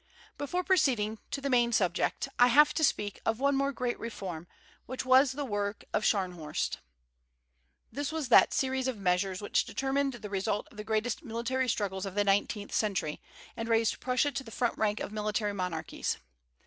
Before 0.35 0.63
proceeding 0.63 1.19
to 1.29 1.41
the 1.41 1.49
main 1.51 1.71
subject, 1.71 2.27
I 2.39 2.47
have 2.47 2.73
to 2.73 2.83
speak 2.83 3.21
of 3.23 3.39
one 3.39 3.55
more 3.55 3.71
great 3.71 3.99
reform, 3.99 4.47
which 4.87 5.05
was 5.05 5.33
the 5.33 5.45
work 5.45 5.85
of 5.93 6.03
Scharnhorst. 6.03 6.79
This 7.91 8.11
was 8.11 8.29
that 8.29 8.51
series 8.51 8.87
of 8.87 8.97
measures 8.97 9.43
which 9.43 9.63
determined 9.63 10.13
the 10.13 10.29
result 10.31 10.67
of 10.71 10.77
the 10.77 10.83
greatest 10.83 11.21
military 11.23 11.69
struggles 11.69 12.07
of 12.07 12.15
the 12.15 12.23
nineteenth 12.23 12.73
century, 12.73 13.21
and 13.55 13.69
raised 13.69 13.99
Prussia 13.99 14.31
to 14.31 14.43
the 14.43 14.49
front 14.49 14.75
rank 14.75 14.99
of 15.01 15.11
military 15.11 15.53
monarchies. 15.53 16.17